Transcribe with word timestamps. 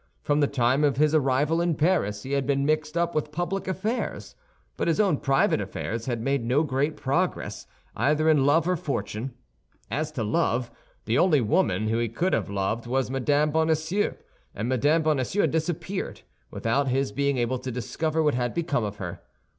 From 0.23 0.39
the 0.39 0.47
time 0.47 0.83
of 0.83 0.97
his 0.97 1.13
arrival 1.13 1.61
in 1.61 1.75
Paris, 1.75 2.23
he 2.23 2.31
had 2.31 2.47
been 2.47 2.65
mixed 2.65 2.97
up 2.97 3.13
with 3.13 3.31
public 3.31 3.67
affairs; 3.67 4.33
but 4.75 4.87
his 4.87 4.99
own 4.99 5.17
private 5.17 5.61
affairs 5.61 6.07
had 6.07 6.21
made 6.23 6.43
no 6.43 6.63
great 6.63 6.97
progress, 6.97 7.67
either 7.95 8.27
in 8.27 8.43
love 8.43 8.67
or 8.67 8.75
fortune. 8.75 9.35
As 9.91 10.11
to 10.13 10.23
love, 10.23 10.71
the 11.05 11.19
only 11.19 11.39
woman 11.39 11.87
he 11.87 12.09
could 12.09 12.33
have 12.33 12.49
loved 12.49 12.87
was 12.87 13.11
Mme. 13.11 13.51
Bonacieux; 13.51 14.15
and 14.55 14.67
Mme. 14.67 15.03
Bonacieux 15.03 15.41
had 15.41 15.51
disappeared, 15.51 16.21
without 16.49 16.87
his 16.87 17.11
being 17.11 17.37
able 17.37 17.59
to 17.59 17.71
discover 17.71 18.23
what 18.23 18.33
had 18.33 18.55
become 18.55 18.83
of 18.83 18.95
her. 18.95 19.21